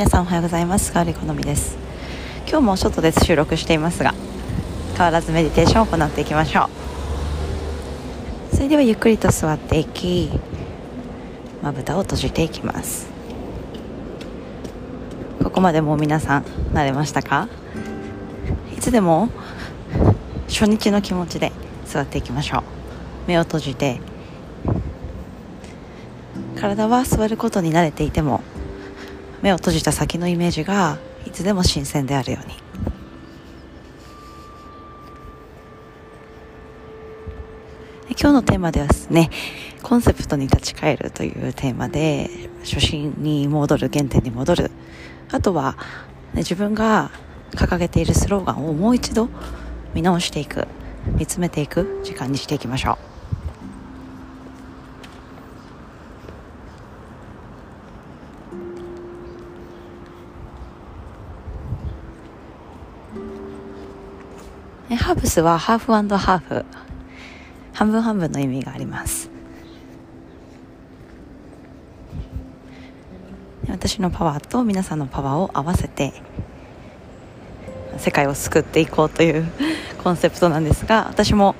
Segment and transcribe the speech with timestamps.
[0.00, 0.94] 皆さんおはようございます。
[0.94, 1.76] ガーリコのみです。
[2.48, 4.14] 今日も外で収録していますが
[4.96, 6.70] 変わらずメディテーションを行っていきましょ
[8.52, 8.56] う。
[8.56, 10.30] それではゆっくりと座っていき
[11.60, 13.10] まぶたを閉じていきます。
[15.44, 17.50] ここまでもう皆さん慣れましたか？
[18.74, 19.28] いつでも
[20.48, 21.52] 初日の気持ちで
[21.84, 22.62] 座っていきましょう。
[23.26, 24.00] 目を閉じて。
[26.58, 28.40] 体は座ることに慣れていても
[29.42, 32.54] 目を閉じた先のイメージがいつでも新鮮であるように。
[38.20, 39.30] 今日のテーマではですね
[39.82, 42.28] コンセプトに立ち返るというテーマで
[42.64, 44.70] 初心に戻る原点に戻る。
[45.30, 45.76] あとは、
[46.34, 47.10] ね、自分が
[47.52, 49.28] 掲げているスローガンをもう一度
[49.94, 50.66] 見直していく
[51.16, 53.09] 見つめていく時間にしていきましょう。
[64.96, 66.64] ハーブスはハーフハーフ
[67.72, 69.30] 半分半分の意味があります。
[73.68, 76.12] 私のパワーと皆さんのパワーを合わせて
[77.98, 79.46] 世界を救っていこうという
[80.02, 81.54] コンセプトなんですが私も、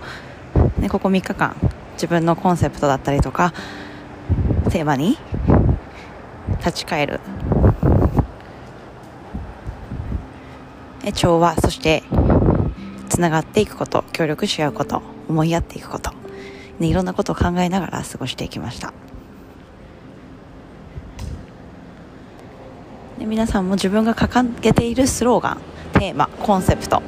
[0.78, 1.54] ね、ここ3日間
[1.94, 3.52] 自分のコンセプトだったりとか
[4.70, 5.18] テーマに
[6.58, 7.20] 立ち返る。
[11.14, 12.02] 調和そして
[13.10, 16.12] つながっていくこと協力し合うこと思いやっていくこと、
[16.78, 18.94] ね、いろんなことを考えながら過ごしていきました。
[23.18, 25.60] で皆さんも自分が掲げているスローガン
[25.92, 27.02] テーマコンセプト。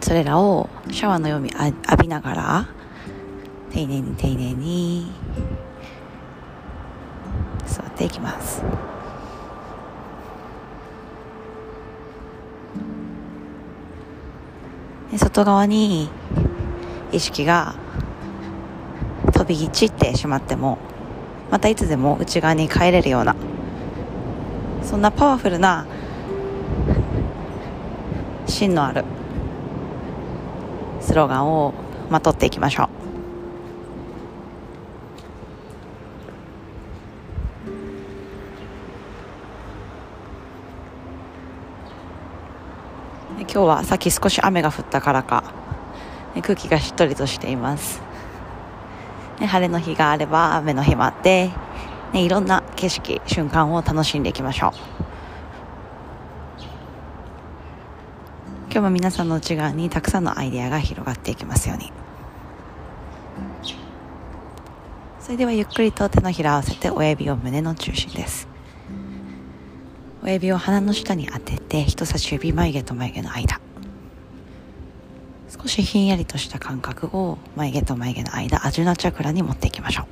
[0.00, 2.68] それらをシャワーのように浴びながら
[3.70, 5.12] 丁寧に丁寧に
[7.68, 8.64] 座っていきます。
[15.16, 16.10] 外側に
[17.12, 17.74] 意識が
[19.32, 20.78] 飛び散ってしまっても
[21.50, 23.34] またいつでも内側に帰れるような
[24.82, 25.86] そんなパワフルな
[28.46, 29.04] 芯のある
[31.00, 31.72] スローガンを
[32.10, 32.97] まとっていきましょう。
[43.36, 45.44] 今日はさっき少し雨が降ったからか
[46.42, 48.00] 空気がしっとりとしています、
[49.38, 51.50] 晴れの日があれば雨の日もあって、
[52.12, 54.72] ね、いろんな景色瞬間を楽しんでいきましょう。
[58.70, 61.92] 今日も皆さんの内側にたくさんのアイデアが広がっていきますように。
[65.20, 68.48] それではゆっくりと手のひらを合わせて親指を胸の中心です。
[70.28, 73.62] 親指を鼻の下に当てて人差し指眉毛と眉毛の間。
[75.48, 80.06] 少しひんやりとした感覚を眉毛と眉毛の間アジュナチャクラに持っていきましょう。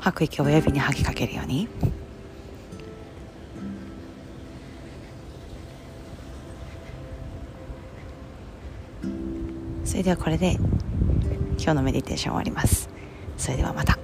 [0.00, 1.68] 吐く息を親指に吐きかけるように。
[9.84, 10.58] それではこれで
[11.56, 12.90] 今日のメディテーション終わります。
[13.36, 13.96] それではまた。